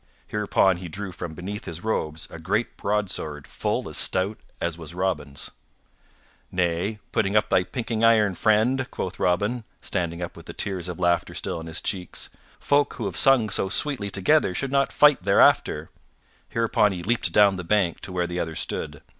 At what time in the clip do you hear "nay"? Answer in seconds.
6.51-6.97